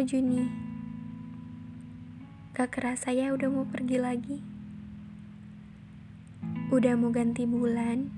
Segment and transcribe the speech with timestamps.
[0.00, 0.48] Halo Juni.
[2.56, 4.40] Gak kerasa ya udah mau pergi lagi.
[6.72, 8.08] Udah mau ganti bulan.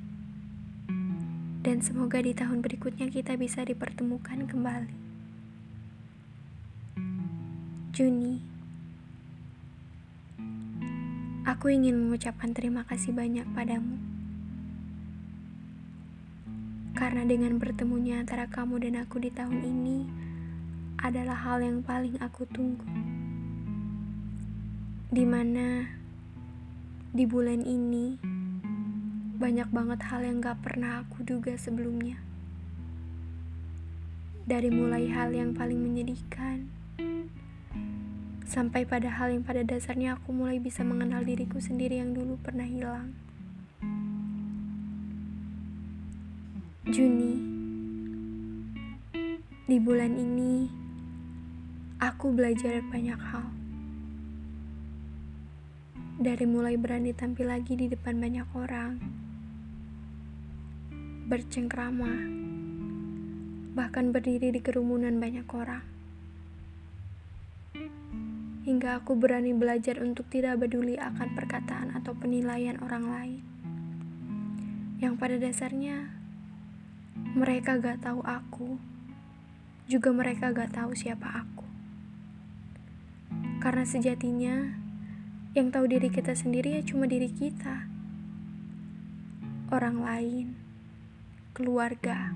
[1.67, 4.95] Dan semoga di tahun berikutnya kita bisa dipertemukan kembali.
[7.91, 8.39] Juni.
[11.43, 13.99] Aku ingin mengucapkan terima kasih banyak padamu.
[16.95, 20.31] Karena dengan bertemunya antara kamu dan aku di tahun ini
[21.03, 22.87] adalah hal yang paling aku tunggu.
[25.11, 25.91] Di mana
[27.11, 28.15] di bulan ini
[29.35, 32.23] banyak banget hal yang gak pernah aku duga sebelumnya.
[34.47, 36.71] Dari mulai hal yang paling menyedihkan,
[38.47, 42.67] sampai pada hal yang pada dasarnya aku mulai bisa mengenal diriku sendiri yang dulu pernah
[42.67, 43.11] hilang.
[46.87, 47.35] Juni,
[49.67, 50.82] di bulan ini
[52.03, 53.47] aku belajar banyak hal.
[56.19, 58.99] Dari mulai berani tampil lagi di depan banyak orang,
[61.31, 62.15] bercengkrama,
[63.79, 65.87] bahkan berdiri di kerumunan banyak orang.
[68.67, 73.43] Hingga aku berani belajar untuk tidak peduli akan perkataan atau penilaian orang lain.
[74.99, 76.11] Yang pada dasarnya,
[77.39, 78.75] mereka gak tahu aku,
[79.87, 81.62] juga mereka gak tahu siapa aku.
[83.63, 84.75] Karena sejatinya
[85.55, 87.87] yang tahu diri kita sendiri ya cuma diri kita.
[89.71, 90.59] Orang lain,
[91.55, 92.35] keluarga,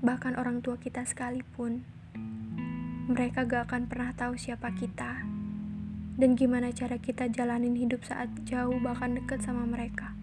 [0.00, 1.84] bahkan orang tua kita sekalipun,
[3.12, 5.20] mereka gak akan pernah tahu siapa kita
[6.16, 10.16] dan gimana cara kita jalanin hidup saat jauh bahkan deket sama mereka.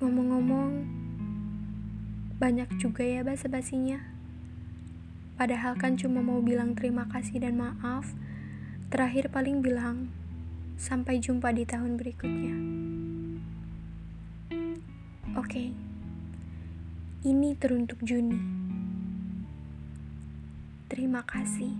[0.00, 0.88] Ngomong-ngomong,
[2.40, 4.17] banyak juga ya basa-basinya.
[5.38, 8.10] Padahal kan cuma mau bilang terima kasih dan maaf.
[8.90, 10.10] Terakhir paling bilang,
[10.74, 12.56] sampai jumpa di tahun berikutnya.
[15.38, 15.68] Oke, okay.
[17.22, 18.34] ini teruntuk Juni.
[20.90, 21.70] Terima kasih.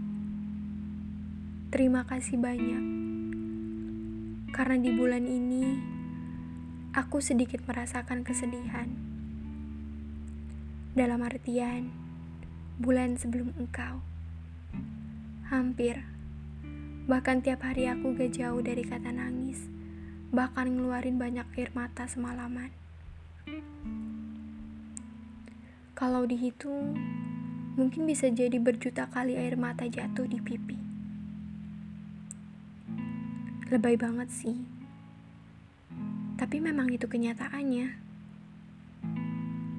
[1.75, 2.85] Terima kasih banyak.
[4.55, 5.67] Karena di bulan ini,
[6.95, 8.87] aku sedikit merasakan kesedihan.
[10.95, 12.08] Dalam artian,
[12.79, 13.99] bulan sebelum engkau.
[15.51, 16.07] Hampir,
[17.11, 19.67] bahkan tiap hari aku gak jauh dari kata nangis,
[20.31, 22.71] bahkan ngeluarin banyak air mata semalaman.
[25.99, 26.95] Kalau dihitung,
[27.75, 30.79] mungkin bisa jadi berjuta kali air mata jatuh di pipi.
[33.75, 34.55] Lebay banget sih.
[36.39, 38.07] Tapi memang itu kenyataannya.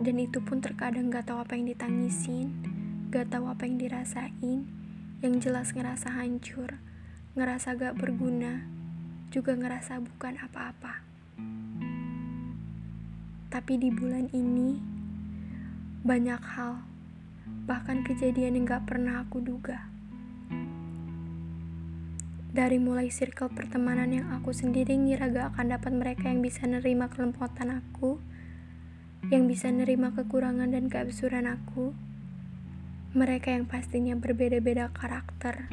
[0.04, 2.69] Dan itu pun terkadang gak tahu apa yang ditangisin,
[3.10, 4.70] Gak tahu apa yang dirasain,
[5.26, 6.78] yang jelas ngerasa hancur,
[7.34, 8.70] ngerasa gak berguna,
[9.34, 11.02] juga ngerasa bukan apa-apa.
[13.50, 14.78] Tapi di bulan ini,
[16.06, 16.86] banyak hal,
[17.66, 19.90] bahkan kejadian yang gak pernah aku duga.
[22.54, 27.10] Dari mulai circle pertemanan yang aku sendiri ngira gak akan dapat mereka yang bisa nerima
[27.10, 28.22] kelempotan aku,
[29.34, 31.98] yang bisa nerima kekurangan dan keabsurdan aku,
[33.10, 35.66] mereka yang pastinya berbeda-beda karakter,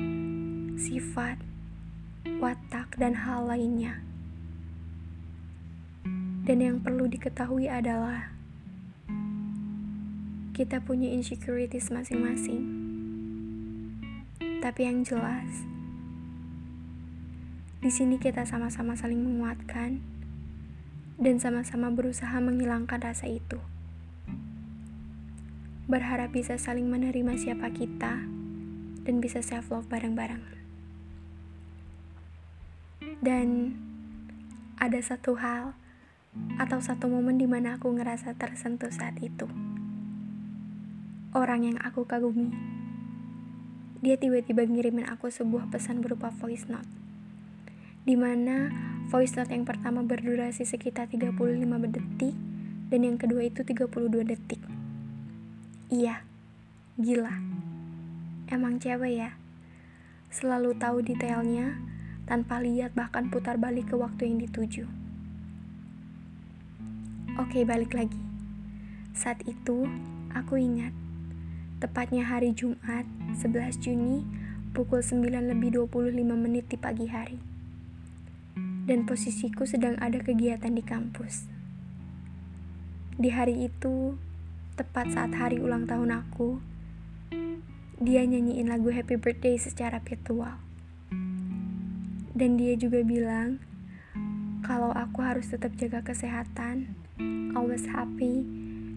[0.81, 1.37] sifat,
[2.41, 4.01] watak, dan hal lainnya.
[6.49, 8.33] Dan yang perlu diketahui adalah
[10.57, 12.65] kita punya insecurities masing-masing.
[14.65, 15.69] Tapi yang jelas,
[17.85, 20.01] di sini kita sama-sama saling menguatkan
[21.21, 23.61] dan sama-sama berusaha menghilangkan rasa itu
[25.87, 28.27] berharap bisa saling menerima siapa kita
[29.07, 30.43] dan bisa self love bareng-bareng.
[33.23, 33.79] Dan
[34.83, 35.79] ada satu hal
[36.59, 39.47] atau satu momen di mana aku ngerasa tersentuh saat itu.
[41.31, 42.51] Orang yang aku kagumi.
[44.03, 46.91] Dia tiba-tiba ngirimin aku sebuah pesan berupa voice note.
[48.03, 48.75] Di mana
[49.07, 51.31] voice note yang pertama berdurasi sekitar 35
[51.95, 52.35] detik
[52.91, 54.76] dan yang kedua itu 32 detik.
[55.87, 56.27] Iya,
[56.99, 57.31] gila.
[58.51, 59.39] Emang cewek ya?
[60.35, 61.79] Selalu tahu detailnya
[62.27, 64.91] tanpa lihat bahkan putar balik ke waktu yang dituju.
[67.39, 68.19] Oke, balik lagi.
[69.15, 69.87] Saat itu,
[70.35, 70.91] aku ingat.
[71.79, 73.07] Tepatnya hari Jumat,
[73.39, 74.27] 11 Juni,
[74.75, 77.39] pukul 9 lebih 25 menit di pagi hari.
[78.91, 81.47] Dan posisiku sedang ada kegiatan di kampus.
[83.23, 84.19] Di hari itu,
[84.77, 86.61] Tepat saat hari ulang tahun aku,
[87.97, 90.61] dia nyanyiin lagu Happy Birthday secara virtual.
[92.37, 93.57] Dan dia juga bilang
[94.61, 96.93] kalau aku harus tetap jaga kesehatan,
[97.57, 98.45] always happy,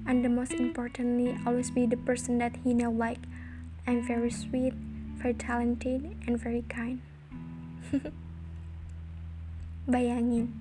[0.04, 3.24] and the most importantly, always be the person that he know like
[3.88, 4.76] I'm very sweet,
[5.16, 7.00] very talented, and very kind.
[9.88, 10.52] Bayangin,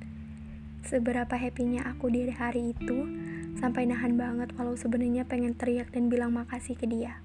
[0.87, 3.18] seberapa happynya aku di hari itu
[3.59, 7.19] sampai nahan banget walau sebenarnya pengen teriak dan bilang makasih ke dia.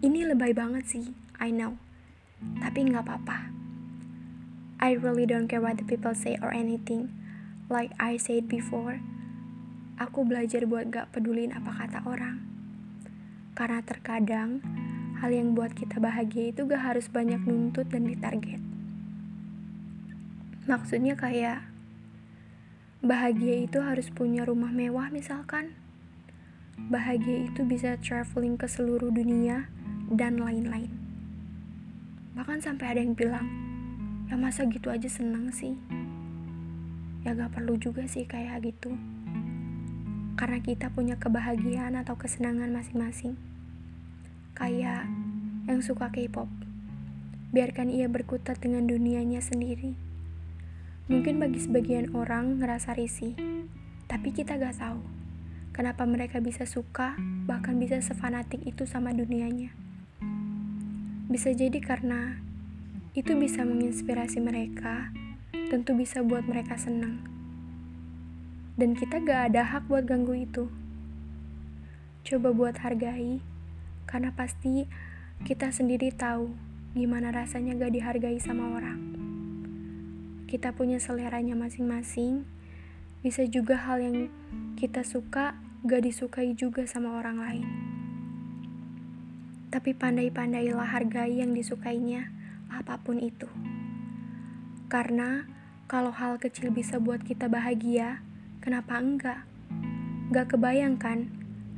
[0.00, 1.76] Ini lebay banget sih, I know.
[2.64, 3.52] Tapi nggak apa-apa.
[4.76, 7.12] I really don't care what the people say or anything.
[7.72, 9.00] Like I said before,
[9.96, 12.44] aku belajar buat gak pedulin apa kata orang.
[13.56, 14.60] Karena terkadang,
[15.18, 18.60] hal yang buat kita bahagia itu gak harus banyak nuntut dan ditarget.
[20.68, 21.64] Maksudnya kayak
[23.06, 25.78] bahagia itu harus punya rumah mewah misalkan.
[26.90, 29.70] Bahagia itu bisa traveling ke seluruh dunia
[30.10, 30.90] dan lain-lain.
[32.34, 33.46] Bahkan sampai ada yang bilang,
[34.26, 35.78] ya masa gitu aja senang sih.
[37.22, 38.90] Ya gak perlu juga sih kayak gitu.
[40.34, 43.38] Karena kita punya kebahagiaan atau kesenangan masing-masing.
[44.58, 45.06] Kayak
[45.70, 46.50] yang suka K-pop.
[47.54, 50.05] Biarkan ia berkutat dengan dunianya sendiri
[51.06, 53.38] Mungkin bagi sebagian orang ngerasa risih,
[54.10, 54.98] tapi kita gak tahu
[55.70, 57.14] kenapa mereka bisa suka,
[57.46, 59.70] bahkan bisa sefanatik itu sama dunianya.
[61.30, 62.42] Bisa jadi karena
[63.14, 65.14] itu bisa menginspirasi mereka,
[65.70, 67.22] tentu bisa buat mereka senang.
[68.74, 70.66] Dan kita gak ada hak buat ganggu itu.
[72.26, 73.38] Coba buat hargai,
[74.10, 74.90] karena pasti
[75.46, 76.50] kita sendiri tahu
[76.98, 79.25] gimana rasanya gak dihargai sama orang
[80.46, 82.46] kita punya seleranya masing-masing.
[83.26, 84.16] Bisa juga hal yang
[84.78, 87.66] kita suka gak disukai juga sama orang lain.
[89.74, 92.30] Tapi pandai-pandailah hargai yang disukainya,
[92.70, 93.50] apa pun itu.
[94.86, 95.50] Karena
[95.90, 98.22] kalau hal kecil bisa buat kita bahagia,
[98.62, 99.42] kenapa enggak?
[100.30, 101.26] Gak kebayangkan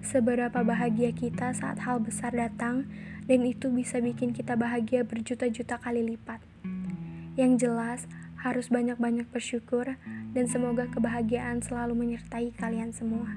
[0.05, 2.87] seberapa bahagia kita saat hal besar datang
[3.25, 6.45] dan itu bisa bikin kita bahagia berjuta-juta kali lipat.
[7.37, 8.01] Yang jelas,
[8.39, 9.99] harus banyak-banyak bersyukur
[10.35, 13.35] dan semoga kebahagiaan selalu menyertai kalian semua.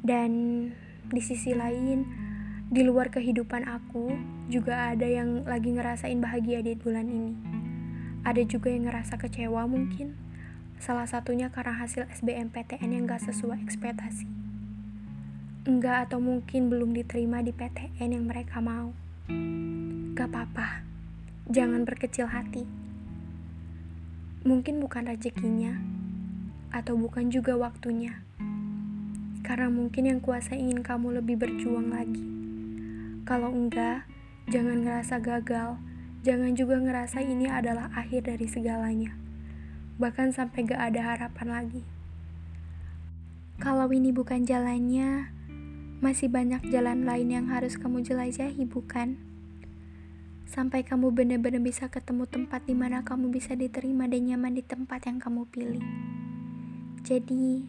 [0.00, 0.32] Dan
[1.12, 2.08] di sisi lain,
[2.72, 4.16] di luar kehidupan aku
[4.48, 7.32] juga ada yang lagi ngerasain bahagia di bulan ini.
[8.24, 10.16] Ada juga yang ngerasa kecewa mungkin.
[10.80, 14.24] Salah satunya karena hasil SBMPTN yang gak sesuai ekspektasi.
[15.68, 18.94] Enggak atau mungkin belum diterima di PTN yang mereka mau.
[20.16, 20.86] Gak apa-apa,
[21.50, 22.87] jangan berkecil hati
[24.48, 25.76] Mungkin bukan rezekinya,
[26.72, 28.24] atau bukan juga waktunya.
[29.44, 32.24] Karena mungkin yang kuasa ingin kamu lebih berjuang lagi.
[33.28, 34.08] Kalau enggak,
[34.48, 35.76] jangan ngerasa gagal.
[36.24, 39.12] Jangan juga ngerasa ini adalah akhir dari segalanya.
[40.00, 41.84] Bahkan sampai gak ada harapan lagi.
[43.60, 45.28] Kalau ini bukan jalannya,
[46.00, 49.27] masih banyak jalan lain yang harus kamu jelajahi, bukan?
[50.48, 55.04] Sampai kamu benar-benar bisa ketemu tempat di mana kamu bisa diterima dan nyaman di tempat
[55.04, 55.84] yang kamu pilih.
[57.04, 57.68] Jadi,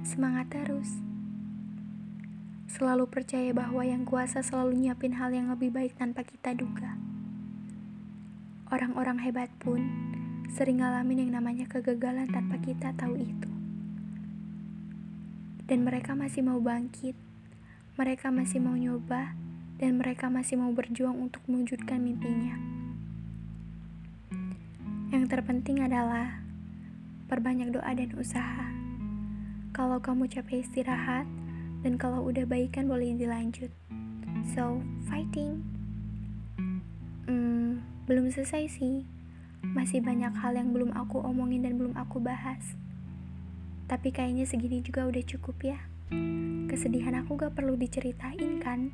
[0.00, 0.88] semangat terus.
[2.72, 6.96] Selalu percaya bahwa yang kuasa selalu nyiapin hal yang lebih baik tanpa kita duga.
[8.72, 9.84] Orang-orang hebat pun
[10.48, 13.52] sering ngalamin yang namanya kegagalan tanpa kita tahu itu.
[15.68, 17.16] Dan mereka masih mau bangkit,
[18.00, 19.36] mereka masih mau nyoba,
[19.78, 22.54] dan mereka masih mau berjuang untuk mewujudkan mimpinya.
[25.10, 26.42] Yang terpenting adalah
[27.26, 28.66] perbanyak doa dan usaha.
[29.74, 31.26] Kalau kamu capek istirahat,
[31.84, 33.68] dan kalau udah baikan boleh dilanjut.
[34.56, 35.60] So, fighting.
[37.28, 39.04] Hmm, belum selesai sih.
[39.60, 42.76] Masih banyak hal yang belum aku omongin dan belum aku bahas.
[43.84, 45.78] Tapi kayaknya segini juga udah cukup ya.
[46.72, 48.92] Kesedihan aku gak perlu diceritain kan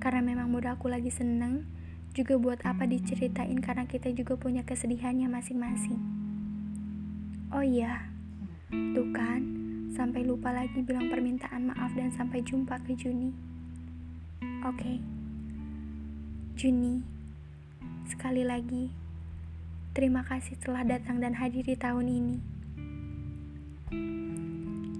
[0.00, 1.68] karena memang mood aku lagi seneng
[2.16, 6.00] juga buat apa diceritain karena kita juga punya kesedihannya masing-masing.
[7.54, 8.08] Oh iya
[8.70, 9.42] tuh kan
[9.94, 13.30] sampai lupa lagi bilang permintaan maaf dan sampai jumpa ke Juni.
[14.64, 14.80] Oke.
[14.80, 14.96] Okay.
[16.60, 17.00] Juni
[18.10, 18.92] sekali lagi
[19.96, 22.36] terima kasih telah datang dan hadir di tahun ini.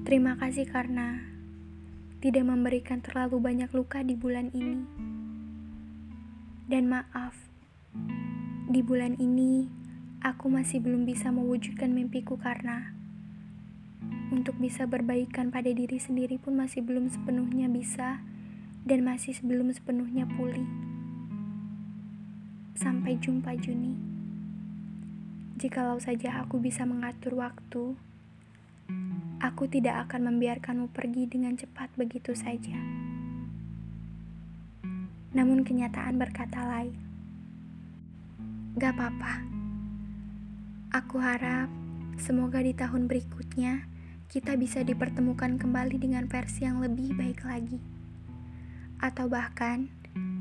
[0.07, 1.23] Terima kasih karena
[2.21, 4.85] tidak memberikan terlalu banyak luka di bulan ini.
[6.69, 7.33] Dan maaf,
[8.69, 9.67] di bulan ini
[10.21, 12.93] aku masih belum bisa mewujudkan mimpiku karena
[14.31, 18.21] untuk bisa berbaikan pada diri sendiri pun masih belum sepenuhnya bisa
[18.85, 20.69] dan masih sebelum sepenuhnya pulih.
[22.77, 23.97] Sampai jumpa Juni.
[25.57, 27.97] Jikalau saja aku bisa mengatur waktu,
[29.41, 32.77] aku tidak akan membiarkanmu pergi dengan cepat begitu saja.
[35.33, 36.95] Namun kenyataan berkata lain.
[38.77, 39.35] Gak apa-apa.
[40.93, 41.73] Aku harap
[42.21, 43.89] semoga di tahun berikutnya
[44.29, 47.81] kita bisa dipertemukan kembali dengan versi yang lebih baik lagi.
[49.01, 49.89] Atau bahkan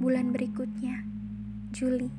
[0.03, 1.08] bulan berikutnya,
[1.72, 2.12] Juli,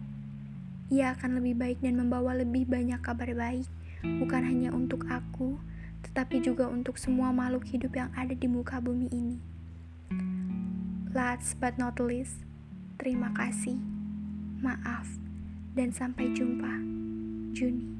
[0.88, 3.68] ia akan lebih baik dan membawa lebih banyak kabar baik,
[4.02, 5.60] bukan hanya untuk aku,
[6.09, 9.37] tetapi juga untuk semua makhluk hidup yang ada di muka bumi ini.
[11.12, 12.47] Last but not least,
[12.97, 13.76] terima kasih,
[14.64, 15.07] maaf,
[15.76, 16.73] dan sampai jumpa.
[17.50, 18.00] Juni